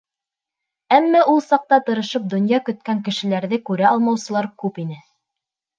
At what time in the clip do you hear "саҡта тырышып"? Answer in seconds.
1.49-2.25